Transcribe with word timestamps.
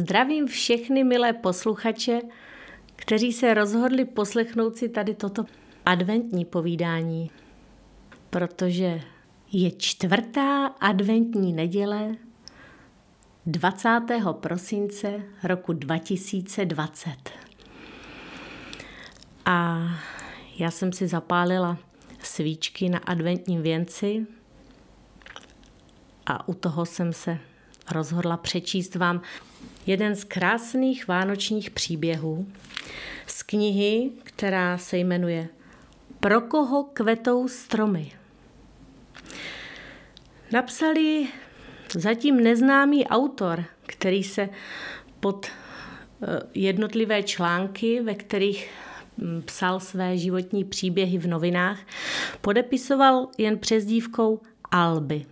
Zdravím 0.00 0.46
všechny 0.46 1.04
milé 1.04 1.32
posluchače, 1.32 2.20
kteří 2.96 3.32
se 3.32 3.54
rozhodli 3.54 4.04
poslechnout 4.04 4.76
si 4.76 4.88
tady 4.88 5.14
toto 5.14 5.44
adventní 5.86 6.44
povídání, 6.44 7.30
protože 8.30 9.00
je 9.52 9.70
čtvrtá 9.70 10.66
adventní 10.66 11.52
neděle 11.52 12.16
20. 13.46 14.00
prosince 14.32 15.22
roku 15.44 15.72
2020. 15.72 17.16
A 19.46 19.88
já 20.58 20.70
jsem 20.70 20.92
si 20.92 21.08
zapálila 21.08 21.78
svíčky 22.22 22.88
na 22.88 22.98
adventním 22.98 23.62
věnci 23.62 24.26
a 26.26 26.48
u 26.48 26.54
toho 26.54 26.86
jsem 26.86 27.12
se 27.12 27.38
rozhodla 27.92 28.36
přečíst 28.36 28.94
vám 28.94 29.22
jeden 29.90 30.16
z 30.16 30.24
krásných 30.24 31.08
vánočních 31.08 31.70
příběhů 31.70 32.46
z 33.26 33.42
knihy, 33.42 34.10
která 34.24 34.78
se 34.78 34.98
jmenuje 34.98 35.48
Pro 36.20 36.40
koho 36.40 36.84
kvetou 36.84 37.48
stromy. 37.48 38.12
Napsali 40.52 41.26
zatím 41.94 42.36
neznámý 42.40 43.06
autor, 43.06 43.64
který 43.86 44.24
se 44.24 44.48
pod 45.20 45.46
eh, 45.46 46.26
jednotlivé 46.54 47.22
články, 47.22 48.00
ve 48.00 48.14
kterých 48.14 48.70
hm, 49.18 49.42
psal 49.44 49.80
své 49.80 50.18
životní 50.18 50.64
příběhy 50.64 51.18
v 51.18 51.26
novinách, 51.26 51.78
podepisoval 52.40 53.28
jen 53.38 53.58
přezdívkou 53.58 54.40
Alby. 54.70 55.26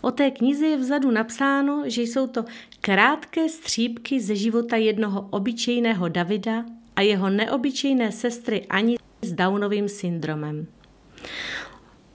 O 0.00 0.10
té 0.10 0.30
knize 0.30 0.66
je 0.66 0.76
vzadu 0.76 1.10
napsáno, 1.10 1.82
že 1.86 2.02
jsou 2.02 2.26
to 2.26 2.44
krátké 2.80 3.48
střípky 3.48 4.20
ze 4.20 4.36
života 4.36 4.76
jednoho 4.76 5.26
obyčejného 5.30 6.08
Davida 6.08 6.64
a 6.96 7.00
jeho 7.00 7.30
neobyčejné 7.30 8.12
sestry 8.12 8.66
Ani 8.66 8.96
s 9.22 9.32
Downovým 9.32 9.88
syndromem. 9.88 10.66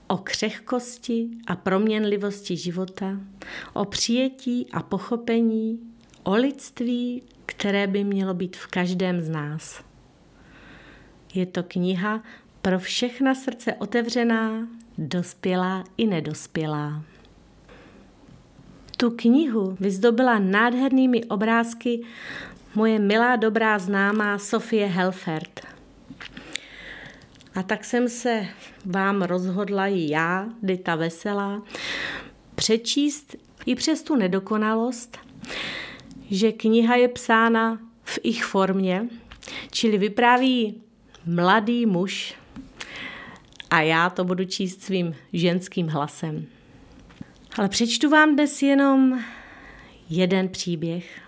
O 0.08 0.16
křehkosti 0.16 1.28
a 1.46 1.56
proměnlivosti 1.56 2.56
života, 2.56 3.20
o 3.72 3.84
přijetí 3.84 4.66
a 4.72 4.82
pochopení, 4.82 5.80
o 6.22 6.34
lidství, 6.34 7.22
které 7.46 7.86
by 7.86 8.04
mělo 8.04 8.34
být 8.34 8.56
v 8.56 8.66
každém 8.66 9.22
z 9.22 9.28
nás. 9.28 9.84
Je 11.34 11.46
to 11.46 11.62
kniha 11.62 12.22
pro 12.62 12.78
všechna 12.78 13.34
srdce 13.34 13.74
otevřená, 13.74 14.68
dospělá 14.98 15.84
i 15.96 16.06
nedospělá. 16.06 17.02
Tu 18.96 19.10
knihu 19.10 19.76
vyzdobila 19.80 20.38
nádhernými 20.38 21.24
obrázky 21.24 22.02
moje 22.74 22.98
milá 22.98 23.36
dobrá 23.36 23.78
známá 23.78 24.38
Sofie 24.38 24.86
Helfert. 24.86 25.60
A 27.54 27.62
tak 27.62 27.84
jsem 27.84 28.08
se 28.08 28.46
vám 28.84 29.22
rozhodla 29.22 29.86
i 29.86 30.10
já, 30.10 30.48
Dita 30.62 30.96
Veselá, 30.96 31.62
přečíst 32.54 33.36
i 33.66 33.74
přes 33.74 34.02
tu 34.02 34.16
nedokonalost, 34.16 35.18
že 36.30 36.52
kniha 36.52 36.96
je 36.96 37.08
psána 37.08 37.78
v 38.04 38.18
ich 38.22 38.44
formě, 38.44 39.08
čili 39.70 39.98
vypráví 39.98 40.82
mladý 41.26 41.86
muž 41.86 42.34
a 43.70 43.80
já 43.80 44.10
to 44.10 44.24
budu 44.24 44.44
číst 44.44 44.82
svým 44.82 45.14
ženským 45.32 45.88
hlasem. 45.88 46.55
Ale 47.58 47.68
přečtu 47.68 48.10
vám 48.10 48.34
dnes 48.34 48.62
jenom 48.62 49.24
jeden 50.10 50.48
příběh, 50.48 51.20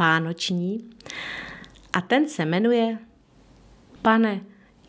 vánoční, 0.00 0.90
a 1.92 2.00
ten 2.00 2.28
se 2.28 2.44
jmenuje 2.44 2.98
Pane, 4.02 4.40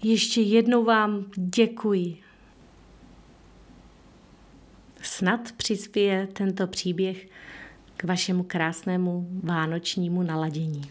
ještě 0.04 0.42
jednou 0.42 0.84
vám 0.84 1.26
děkuji. 1.36 2.18
Snad 5.02 5.52
přispěje 5.52 6.28
tento 6.34 6.68
příběh 6.68 7.28
k 7.98 8.04
vašemu 8.04 8.44
krásnému 8.44 9.30
vánočnímu 9.44 10.24
naladění. 10.24 10.82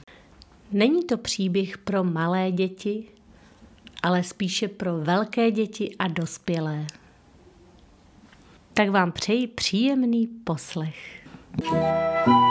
Není 0.73 1.05
to 1.05 1.19
příběh 1.19 1.79
pro 1.79 2.05
malé 2.05 2.53
děti, 2.53 3.05
ale 4.03 4.23
spíše 4.23 4.69
pro 4.69 4.99
velké 4.99 5.51
děti 5.51 5.97
a 5.99 6.09
dospělé 6.09 6.87
tak 8.79 8.91
vám 8.91 9.13
přeji 9.13 9.47
příjemný 9.47 10.27
poslech. 10.27 10.97
Víte, 11.57 12.48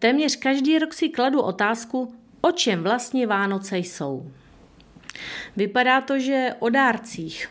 téměř 0.00 0.36
každý 0.36 0.78
rok 0.78 0.94
si 0.94 1.08
kladu 1.08 1.40
otázku, 1.40 2.14
o 2.40 2.52
čem 2.52 2.82
vlastně 2.82 3.26
Vánoce 3.26 3.78
jsou. 3.78 4.32
Vypadá 5.56 6.00
to, 6.00 6.18
že 6.18 6.54
o 6.58 6.68
dárcích, 6.68 7.50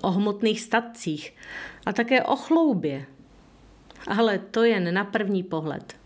o 0.00 0.10
hmotných 0.10 0.60
statcích 0.60 1.34
a 1.86 1.92
také 1.92 2.22
o 2.22 2.36
chloubě. 2.36 3.06
Ale 4.06 4.38
to 4.38 4.64
jen 4.64 4.94
na 4.94 5.04
první 5.04 5.42
pohled. 5.42 5.96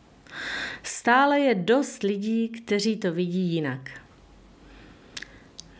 Stále 0.82 1.40
je 1.40 1.54
dost 1.54 2.02
lidí, 2.02 2.48
kteří 2.48 2.96
to 2.96 3.12
vidí 3.12 3.54
jinak. 3.54 3.90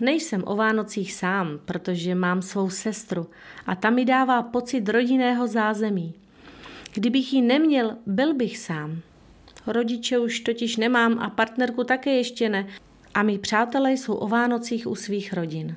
Nejsem 0.01 0.43
o 0.47 0.57
Vánocích 0.57 1.13
sám, 1.13 1.61
protože 1.65 2.15
mám 2.15 2.43
svou 2.43 2.71
sestru 2.71 3.31
a 3.67 3.75
ta 3.75 3.91
mi 3.91 4.05
dává 4.05 4.43
pocit 4.43 4.89
rodinného 4.89 5.47
zázemí. 5.47 6.15
Kdybych 6.95 7.33
ji 7.33 7.43
neměl, 7.43 7.97
byl 8.07 8.35
bych 8.35 8.59
sám. 8.59 9.03
Rodiče 9.67 10.19
už 10.19 10.41
totiž 10.41 10.77
nemám 10.77 11.19
a 11.19 11.31
partnerku 11.31 11.85
také 11.85 12.11
ještě 12.11 12.49
ne. 12.49 12.67
A 13.15 13.23
mý 13.23 13.39
přátelé 13.39 13.93
jsou 13.93 14.15
o 14.15 14.29
Vánocích 14.29 14.87
u 14.87 14.95
svých 14.95 15.33
rodin. 15.33 15.77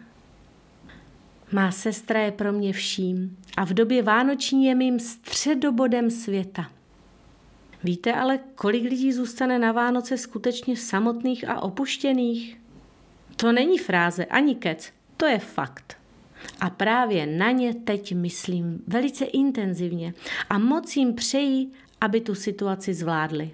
Má 1.52 1.72
sestra 1.72 2.20
je 2.20 2.32
pro 2.32 2.52
mě 2.52 2.74
vším 2.74 3.38
a 3.58 3.66
v 3.66 3.74
době 3.74 4.04
Vánoční 4.04 4.66
je 4.66 4.76
mým 4.76 5.00
středobodem 5.00 6.10
světa. 6.10 6.72
Víte 7.84 8.14
ale, 8.14 8.40
kolik 8.56 8.84
lidí 8.84 9.14
zůstane 9.14 9.60
na 9.60 9.72
Vánoce 9.72 10.18
skutečně 10.18 10.78
samotných 10.78 11.50
a 11.50 11.62
opuštěných? 11.62 12.62
To 13.36 13.52
není 13.52 13.78
fráze 13.78 14.26
ani 14.26 14.56
kec, 14.56 14.92
to 15.18 15.26
je 15.26 15.40
fakt. 15.40 15.98
A 16.60 16.70
právě 16.70 17.26
na 17.26 17.52
ně 17.52 17.74
teď 17.74 18.16
myslím 18.16 18.84
velice 18.88 19.26
intenzivně 19.26 20.14
a 20.50 20.58
moc 20.58 20.96
jim 20.96 21.14
přeji, 21.14 21.68
aby 22.02 22.22
tu 22.22 22.36
situaci 22.36 22.94
zvládli 22.94 23.52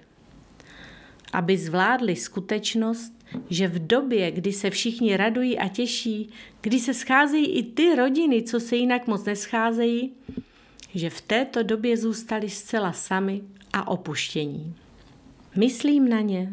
aby 1.32 1.58
zvládli 1.58 2.16
skutečnost, 2.16 3.12
že 3.50 3.68
v 3.68 3.86
době, 3.86 4.30
kdy 4.30 4.52
se 4.52 4.70
všichni 4.70 5.16
radují 5.16 5.58
a 5.58 5.68
těší, 5.68 6.28
kdy 6.60 6.80
se 6.80 6.94
scházejí 6.94 7.46
i 7.46 7.62
ty 7.62 7.94
rodiny, 7.96 8.42
co 8.42 8.60
se 8.60 8.76
jinak 8.76 9.06
moc 9.06 9.24
nescházejí, 9.24 10.12
že 10.94 11.10
v 11.10 11.20
této 11.20 11.62
době 11.62 11.96
zůstali 11.96 12.50
zcela 12.50 12.92
sami 12.92 13.42
a 13.72 13.88
opuštění. 13.88 14.74
Myslím 15.56 16.08
na 16.08 16.20
ně. 16.20 16.52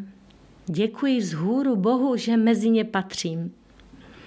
Děkuji 0.66 1.18
vzhůru 1.18 1.76
Bohu, 1.76 2.16
že 2.16 2.36
mezi 2.36 2.70
ně 2.70 2.84
patřím. 2.84 3.52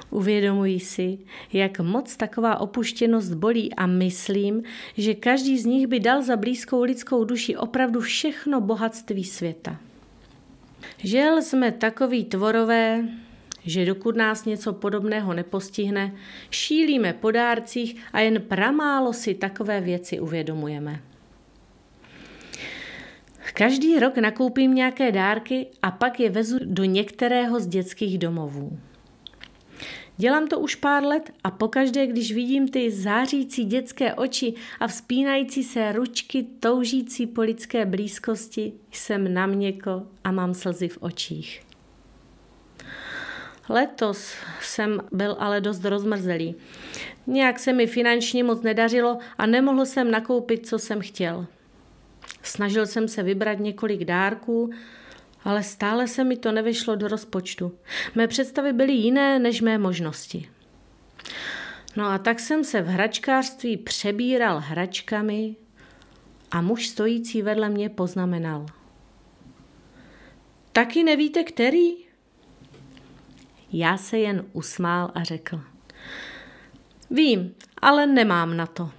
Uvědomuji 0.10 0.80
si, 0.80 1.20
jak 1.54 1.80
moc 1.80 2.18
taková 2.18 2.60
opuštěnost 2.60 3.34
bolí 3.34 3.74
a 3.74 3.86
myslím, 3.86 4.64
že 4.98 5.14
každý 5.14 5.60
z 5.60 5.66
nich 5.66 5.88
by 5.88 6.00
dal 6.00 6.24
za 6.24 6.38
blízkou 6.38 6.84
lidskou 6.84 7.24
duši 7.24 7.58
opravdu 7.58 8.02
všechno 8.02 8.62
bohatství 8.62 9.24
světa. 9.24 9.80
Žel 10.98 11.42
jsme 11.42 11.72
takový 11.72 12.26
tvorové, 12.26 13.04
že 13.66 13.86
dokud 13.86 14.16
nás 14.16 14.46
něco 14.46 14.74
podobného 14.74 15.34
nepostihne, 15.34 16.16
šílíme 16.50 17.14
po 17.14 17.32
dárcích 17.32 17.96
a 18.14 18.20
jen 18.20 18.42
pramálo 18.42 19.14
si 19.14 19.36
takové 19.36 19.82
věci 19.82 20.20
uvědomujeme. 20.20 21.00
Každý 23.54 24.00
rok 24.00 24.18
nakoupím 24.18 24.76
nějaké 24.76 25.12
dárky 25.12 25.68
a 25.82 25.92
pak 25.92 26.20
je 26.20 26.30
vezu 26.30 26.60
do 26.64 26.84
některého 26.84 27.60
z 27.60 27.68
dětských 27.68 28.18
domovů. 28.18 28.80
Dělám 30.18 30.48
to 30.48 30.60
už 30.60 30.76
pár 30.76 31.04
let 31.04 31.32
a 31.44 31.52
pokaždé, 31.52 32.08
když 32.08 32.34
vidím 32.34 32.68
ty 32.68 32.92
zářící 32.92 33.66
dětské 33.66 34.14
oči 34.14 34.54
a 34.80 34.88
vzpínající 34.88 35.64
se 35.64 35.92
ručky 35.92 36.46
toužící 36.60 37.28
po 37.28 37.42
lidské 37.42 37.86
blízkosti, 37.86 38.74
jsem 38.92 39.34
na 39.34 39.46
měko 39.46 40.04
a 40.24 40.32
mám 40.32 40.54
slzy 40.54 40.88
v 40.88 40.98
očích. 41.02 41.62
Letos 43.70 44.36
jsem 44.62 45.02
byl 45.12 45.36
ale 45.40 45.62
dost 45.62 45.86
rozmrzelý. 45.86 46.56
Nějak 47.28 47.60
se 47.60 47.74
mi 47.74 47.88
finančně 47.88 48.44
moc 48.44 48.62
nedařilo 48.62 49.18
a 49.38 49.46
nemohl 49.46 49.86
jsem 49.86 50.12
nakoupit, 50.12 50.68
co 50.68 50.80
jsem 50.80 51.02
chtěl. 51.02 51.46
Snažil 52.44 52.88
jsem 52.88 53.08
se 53.08 53.24
vybrat 53.24 53.60
několik 53.60 54.06
dárků, 54.06 54.70
ale 55.44 55.64
stále 55.64 56.08
se 56.08 56.24
mi 56.24 56.38
to 56.38 56.52
nevyšlo 56.52 56.96
do 56.96 57.08
rozpočtu. 57.08 57.78
Mé 58.16 58.28
představy 58.28 58.74
byly 58.74 58.94
jiné 58.94 59.40
než 59.40 59.62
mé 59.62 59.78
možnosti. 59.78 60.50
No 61.96 62.06
a 62.06 62.18
tak 62.18 62.40
jsem 62.40 62.64
se 62.64 62.82
v 62.82 62.88
hračkářství 62.88 63.78
přebíral 63.78 64.60
hračkami 64.60 65.56
a 66.52 66.62
muž 66.62 66.88
stojící 66.88 67.42
vedle 67.42 67.70
mě 67.70 67.90
poznamenal. 67.90 68.66
Taky 70.72 71.04
nevíte, 71.04 71.44
který? 71.44 71.92
Já 73.74 73.98
se 73.98 74.18
jen 74.18 74.46
usmál 74.54 75.12
a 75.16 75.24
řekl. 75.24 75.62
Vím, 77.10 77.56
ale 77.82 78.08
nemám 78.08 78.58
na 78.58 78.66
to. 78.66 78.90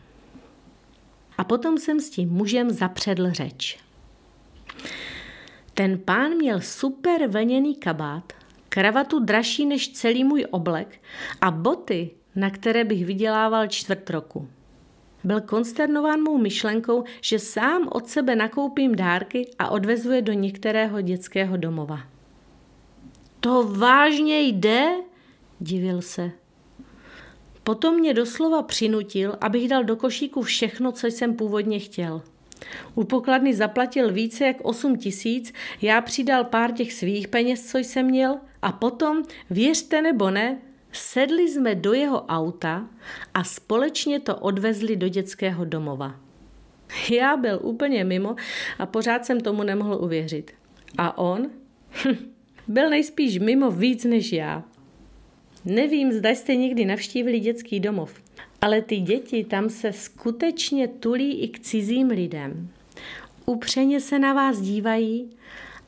A 1.39 1.45
potom 1.45 1.79
jsem 1.79 2.01
s 2.01 2.11
tím 2.11 2.29
mužem 2.29 2.71
zapředl 2.71 3.31
řeč. 3.31 3.84
Ten 5.75 5.99
pán 5.99 6.31
měl 6.31 6.61
super 6.61 7.27
vlněný 7.27 7.77
kabát, 7.77 8.33
kravatu 8.69 9.19
dražší 9.19 9.67
než 9.67 9.93
celý 9.93 10.25
můj 10.25 10.47
oblek 10.51 11.01
a 11.41 11.51
boty, 11.51 12.11
na 12.37 12.51
které 12.51 12.85
bych 12.85 13.07
vydělával 13.07 13.67
čtvrt 13.67 14.11
roku. 14.11 14.49
Byl 15.25 15.41
konsternován 15.41 16.21
mou 16.21 16.39
myšlenkou, 16.39 17.05
že 17.21 17.39
sám 17.39 17.89
od 17.93 18.09
sebe 18.09 18.37
nakoupím 18.37 18.95
dárky 18.95 19.51
a 19.59 19.69
odvezu 19.69 20.11
je 20.11 20.23
do 20.23 20.33
některého 20.33 21.01
dětského 21.01 21.57
domova. 21.57 22.01
To 23.41 23.63
vážně 23.63 24.41
jde? 24.41 24.91
Divil 25.61 26.03
se. 26.03 26.31
Potom 27.63 27.95
mě 27.95 28.15
doslova 28.15 28.63
přinutil, 28.63 29.37
abych 29.41 29.69
dal 29.69 29.85
do 29.85 29.97
košíku 29.97 30.43
všechno, 30.43 30.93
co 30.93 31.07
jsem 31.07 31.35
původně 31.35 31.79
chtěl. 31.79 32.23
U 32.95 33.05
pokladny 33.05 33.55
zaplatil 33.55 34.13
více 34.13 34.45
jak 34.45 34.57
8 34.63 34.97
tisíc, 34.97 35.53
já 35.83 36.01
přidal 36.01 36.45
pár 36.45 36.73
těch 36.73 36.93
svých 36.93 37.29
peněz, 37.29 37.71
co 37.71 37.79
jsem 37.79 38.07
měl 38.07 38.37
a 38.63 38.73
potom, 38.73 39.23
věřte 39.51 40.03
nebo 40.03 40.31
ne, 40.31 40.59
sedli 40.93 41.49
jsme 41.49 41.75
do 41.75 41.93
jeho 41.93 42.25
auta 42.27 42.89
a 43.35 43.45
společně 43.45 44.21
to 44.21 44.37
odvezli 44.37 44.97
do 44.97 45.09
dětského 45.09 45.65
domova. 45.65 46.21
Já 47.11 47.37
byl 47.37 47.61
úplně 47.63 48.05
mimo 48.05 48.37
a 48.79 48.87
pořád 48.87 49.27
jsem 49.27 49.41
tomu 49.41 49.63
nemohl 49.63 49.95
uvěřit. 49.95 50.53
A 50.99 51.19
on? 51.19 51.51
byl 52.69 52.91
nejspíš 52.91 53.39
mimo 53.39 53.71
víc 53.71 54.05
než 54.05 54.33
já. 54.33 54.63
Nevím, 55.65 56.13
zda 56.13 56.31
jste 56.31 56.57
někdy 56.57 56.85
navštívili 56.85 57.41
dětský 57.41 57.81
domov, 57.81 58.15
ale 58.61 58.83
ty 58.83 58.97
děti 58.97 59.45
tam 59.45 59.71
se 59.71 59.93
skutečně 59.93 60.89
tulí 60.89 61.41
i 61.41 61.49
k 61.49 61.59
cizím 61.59 62.09
lidem. 62.09 62.69
Upřeně 63.47 64.01
se 64.01 64.19
na 64.19 64.33
vás 64.33 64.61
dívají 64.61 65.31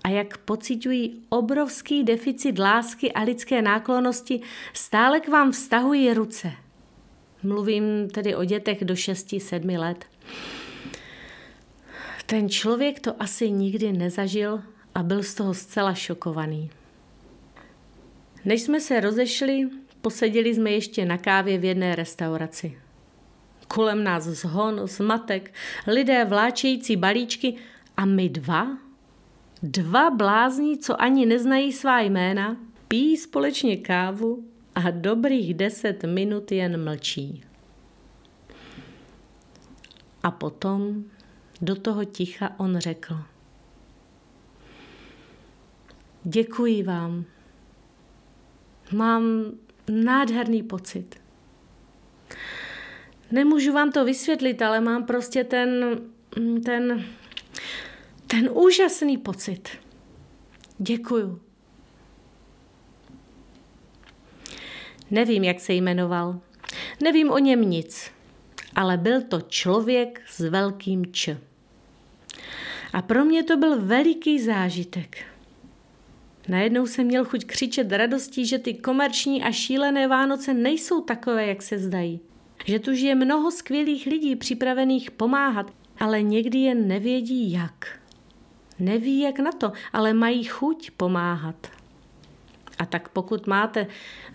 a 0.05 0.08
jak 0.08 0.38
pocitují 0.38 1.23
obrovský 1.28 2.05
deficit 2.05 2.58
lásky 2.58 3.12
a 3.12 3.23
lidské 3.23 3.62
náklonosti, 3.62 4.40
stále 4.73 5.20
k 5.20 5.28
vám 5.28 5.52
vztahují 5.52 6.14
ruce. 6.14 6.52
Mluvím 7.43 8.11
tedy 8.11 8.37
o 8.37 8.44
dětech 8.44 8.84
do 8.84 8.94
6-7 8.94 9.79
let. 9.79 10.05
Ten 12.26 12.49
člověk 12.49 13.00
to 13.00 13.22
asi 13.22 13.50
nikdy 13.50 13.93
nezažil 13.93 14.62
a 14.94 15.02
byl 15.02 15.22
z 15.22 15.34
toho 15.34 15.55
zcela 15.55 15.94
šokovaný. 15.94 16.70
Než 18.46 18.62
jsme 18.62 18.81
se 18.81 19.00
rozešli, 19.00 19.69
poseděli 20.00 20.54
jsme 20.54 20.70
ještě 20.70 21.04
na 21.04 21.19
kávě 21.19 21.58
v 21.58 21.64
jedné 21.64 21.96
restauraci. 21.96 22.78
Kolem 23.69 24.04
nás 24.04 24.25
zhon, 24.25 24.81
zmatek, 24.84 25.54
lidé 25.87 26.25
vláčející 26.25 26.96
balíčky 26.96 27.54
a 27.96 28.04
my 28.04 28.28
dva? 28.28 28.78
Dva 29.62 30.10
blázní, 30.10 30.78
co 30.78 31.02
ani 31.02 31.26
neznají 31.26 31.72
svá 31.72 32.00
jména, 32.00 32.56
pijí 32.88 33.16
společně 33.16 33.76
kávu 33.76 34.44
a 34.75 34.90
dobrých 34.90 35.54
deset 35.54 36.04
minut 36.04 36.52
jen 36.52 36.84
mlčí. 36.84 37.44
A 40.22 40.31
potom 40.31 41.04
do 41.60 41.76
toho 41.76 42.04
ticha 42.04 42.60
on 42.60 42.78
řekl. 42.78 43.19
Děkuji 46.25 46.82
vám, 46.82 47.25
Mám 48.93 49.53
nádherný 49.88 50.62
pocit. 50.62 51.21
Nemůžu 53.31 53.73
vám 53.73 53.93
to 53.93 54.05
vysvětlit, 54.05 54.62
ale 54.62 54.81
mám 54.81 55.06
prostě 55.06 55.44
ten, 55.44 56.00
ten, 56.65 57.05
ten 58.27 58.50
úžasný 58.53 59.19
pocit. 59.19 59.69
Děkuju. 60.79 61.41
Nevím, 65.11 65.44
jak 65.44 65.61
se 65.61 65.73
jmenoval. 65.73 66.41
Nevím 67.03 67.31
o 67.31 67.39
něm 67.39 67.61
nic. 67.61 68.11
Ale 68.75 68.97
byl 68.97 69.23
to 69.23 69.41
člověk 69.41 70.23
s 70.27 70.41
velkým 70.41 71.12
Č. 71.12 71.39
A 72.93 73.03
pro 73.03 73.25
mě 73.25 73.44
to 73.44 73.56
byl 73.56 73.82
veliký 73.82 74.41
zážitek. 74.41 75.36
Najednou 76.48 76.87
jsem 76.87 77.06
měl 77.06 77.25
chuť 77.25 77.44
křičet 77.44 77.93
radostí, 77.93 78.46
že 78.46 78.58
ty 78.58 78.75
komerční 78.75 79.43
a 79.43 79.52
šílené 79.52 80.08
Vánoce 80.08 80.54
nejsou 80.54 81.00
takové, 81.00 81.46
jak 81.46 81.62
se 81.62 81.78
zdají. 81.78 82.20
Že 82.64 82.78
tu 82.78 82.94
žije 82.94 83.14
mnoho 83.14 83.50
skvělých 83.50 84.06
lidí 84.06 84.37
připravených 84.37 85.10
pomáhat, 85.10 85.72
ale 85.98 86.22
někdy 86.22 86.58
jen 86.58 86.88
nevědí 86.88 87.52
jak. 87.52 87.98
Neví 88.78 89.20
jak 89.20 89.38
na 89.38 89.52
to, 89.52 89.72
ale 89.93 90.14
mají 90.14 90.44
chuť 90.44 90.90
pomáhat. 90.90 91.66
A 92.78 92.87
tak 92.87 93.08
pokud 93.08 93.46
máte 93.46 93.86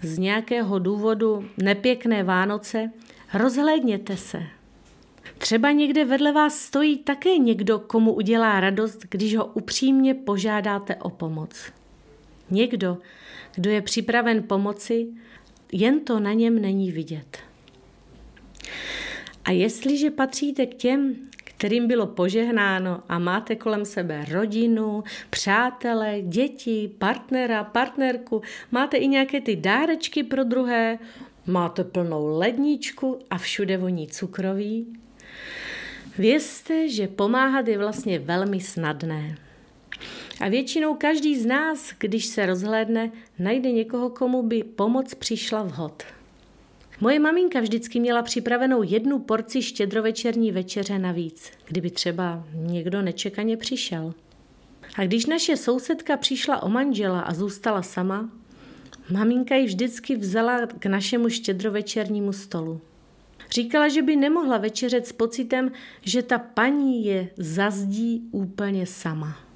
z 0.01 0.17
nějakého 0.17 0.79
důvodu 0.79 1.49
nepěkné 1.57 2.23
Vánoce, 2.23 2.91
rozhlédněte 3.33 4.17
se. 4.17 4.43
Třeba 5.37 5.71
někde 5.71 6.05
vedle 6.05 6.31
vás 6.31 6.59
stojí 6.59 6.97
také 6.97 7.37
někdo, 7.37 7.79
komu 7.79 8.13
udělá 8.13 8.59
radost, 8.59 8.99
když 9.09 9.35
ho 9.35 9.45
upřímně 9.45 10.13
požádáte 10.13 10.95
o 10.95 11.09
pomoc. 11.09 11.71
Někdo, 12.51 12.97
kdo 13.55 13.69
je 13.69 13.81
připraven 13.81 14.43
pomoci, 14.43 15.07
jen 15.71 15.99
to 15.99 16.19
na 16.19 16.33
něm 16.33 16.61
není 16.61 16.91
vidět. 16.91 17.37
A 19.45 19.51
jestliže 19.51 20.11
patříte 20.11 20.65
k 20.65 20.75
těm, 20.75 21.15
kterým 21.43 21.87
bylo 21.87 22.07
požehnáno 22.07 23.03
a 23.09 23.19
máte 23.19 23.55
kolem 23.55 23.85
sebe 23.85 24.25
rodinu, 24.31 25.03
přátele, 25.29 26.21
děti, 26.21 26.91
partnera, 26.97 27.63
partnerku, 27.63 28.41
máte 28.71 28.97
i 28.97 29.07
nějaké 29.07 29.41
ty 29.41 29.55
dárečky 29.55 30.23
pro 30.23 30.43
druhé, 30.43 30.99
máte 31.45 31.83
plnou 31.83 32.37
ledničku 32.37 33.19
a 33.29 33.37
všude 33.37 33.77
voní 33.77 34.07
cukroví, 34.07 34.99
vězte, 36.17 36.89
že 36.89 37.07
pomáhat 37.07 37.67
je 37.67 37.77
vlastně 37.77 38.19
velmi 38.19 38.59
snadné. 38.59 39.37
A 40.41 40.49
většinou 40.49 40.95
každý 40.95 41.39
z 41.39 41.45
nás, 41.45 41.91
když 41.97 42.25
se 42.25 42.45
rozhlédne, 42.45 43.11
najde 43.39 43.71
někoho, 43.71 44.09
komu 44.09 44.43
by 44.43 44.63
pomoc 44.63 45.13
přišla 45.13 45.63
vhod. 45.63 46.03
Moje 47.01 47.19
maminka 47.19 47.59
vždycky 47.59 47.99
měla 47.99 48.21
připravenou 48.21 48.83
jednu 48.83 49.19
porci 49.19 49.61
štědrovečerní 49.61 50.51
večeře 50.51 50.99
navíc, 50.99 51.51
kdyby 51.67 51.89
třeba 51.89 52.43
někdo 52.53 53.01
nečekaně 53.01 53.57
přišel. 53.57 54.13
A 54.97 55.03
když 55.05 55.25
naše 55.25 55.57
sousedka 55.57 56.17
přišla 56.17 56.63
o 56.63 56.69
manžela 56.69 57.21
a 57.21 57.33
zůstala 57.33 57.81
sama, 57.81 58.29
maminka 59.11 59.55
ji 59.55 59.65
vždycky 59.65 60.15
vzala 60.15 60.65
k 60.65 60.85
našemu 60.85 61.29
štědrovečernímu 61.29 62.33
stolu. 62.33 62.81
Říkala, 63.51 63.87
že 63.87 64.01
by 64.01 64.15
nemohla 64.15 64.57
večeřet 64.57 65.07
s 65.07 65.11
pocitem, 65.11 65.71
že 66.01 66.23
ta 66.23 66.39
paní 66.39 67.05
je 67.05 67.29
zazdí 67.37 68.29
úplně 68.31 68.85
sama. 68.85 69.50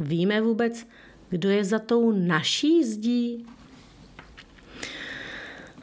Víme 0.00 0.40
vůbec, 0.40 0.86
kdo 1.28 1.50
je 1.50 1.64
za 1.64 1.78
tou 1.78 2.12
naší 2.12 2.84
zdí? 2.84 3.46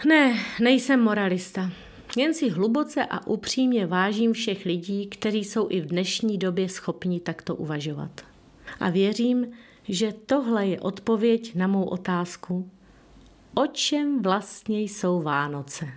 Ne, 0.07 0.39
nejsem 0.61 1.01
moralista. 1.01 1.71
Jen 2.17 2.33
si 2.33 2.49
hluboce 2.49 3.05
a 3.05 3.27
upřímně 3.27 3.85
vážím 3.85 4.33
všech 4.33 4.65
lidí, 4.65 5.07
kteří 5.07 5.43
jsou 5.43 5.67
i 5.69 5.81
v 5.81 5.85
dnešní 5.85 6.37
době 6.37 6.69
schopni 6.69 7.19
takto 7.19 7.55
uvažovat. 7.55 8.21
A 8.79 8.89
věřím, 8.89 9.47
že 9.83 10.13
tohle 10.25 10.67
je 10.67 10.79
odpověď 10.79 11.55
na 11.55 11.67
mou 11.67 11.83
otázku. 11.83 12.69
o 13.53 13.67
čem 13.67 14.21
vlastně 14.21 14.81
jsou 14.81 15.21
Vánoce. 15.21 15.87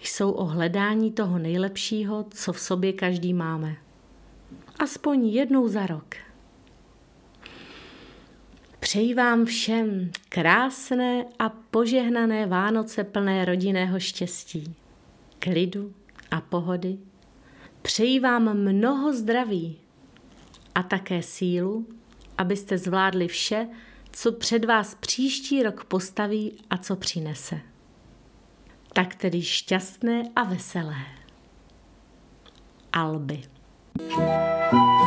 Jsou 0.00 0.30
o 0.30 0.44
hledání 0.44 1.12
toho 1.12 1.38
nejlepšího, 1.38 2.26
co 2.30 2.52
v 2.52 2.60
sobě 2.60 2.92
každý 2.92 3.34
máme. 3.34 3.76
Aspoň 4.78 5.26
jednou 5.26 5.68
za 5.68 5.86
rok. 5.86 6.14
Přeji 8.84 9.14
vám 9.14 9.44
všem 9.44 10.10
krásné 10.28 11.24
a 11.38 11.48
požehnané 11.48 12.46
Vánoce 12.46 13.04
plné 13.04 13.44
rodinného 13.44 14.00
štěstí, 14.00 14.74
klidu 15.38 15.94
a 16.30 16.40
pohody. 16.40 16.98
Přeji 17.82 18.20
vám 18.20 18.54
mnoho 18.54 19.12
zdraví 19.12 19.78
a 20.74 20.82
také 20.82 21.22
sílu, 21.22 21.86
abyste 22.38 22.78
zvládli 22.78 23.28
vše, 23.28 23.68
co 24.12 24.32
před 24.32 24.64
vás 24.64 24.94
příští 24.94 25.62
rok 25.62 25.84
postaví 25.84 26.52
a 26.70 26.76
co 26.78 26.96
přinese. 26.96 27.60
Tak 28.92 29.14
tedy 29.14 29.42
šťastné 29.42 30.22
a 30.36 30.44
veselé. 30.44 31.04
Alby. 32.92 33.42
thank 33.98 34.72
you 34.72 35.03